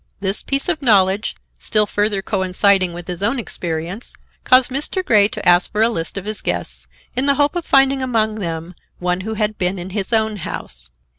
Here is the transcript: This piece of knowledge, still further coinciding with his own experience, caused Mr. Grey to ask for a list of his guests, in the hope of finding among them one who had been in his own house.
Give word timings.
This 0.19 0.41
piece 0.41 0.67
of 0.67 0.81
knowledge, 0.81 1.35
still 1.59 1.85
further 1.85 2.23
coinciding 2.23 2.93
with 2.95 3.07
his 3.07 3.21
own 3.21 3.37
experience, 3.37 4.15
caused 4.43 4.71
Mr. 4.71 5.05
Grey 5.05 5.27
to 5.27 5.47
ask 5.47 5.71
for 5.71 5.83
a 5.83 5.89
list 5.89 6.17
of 6.17 6.25
his 6.25 6.41
guests, 6.41 6.87
in 7.15 7.27
the 7.27 7.35
hope 7.35 7.55
of 7.55 7.65
finding 7.65 8.01
among 8.01 8.33
them 8.39 8.73
one 8.97 9.21
who 9.21 9.35
had 9.35 9.59
been 9.59 9.77
in 9.77 9.91
his 9.91 10.11
own 10.11 10.37
house. 10.37 10.89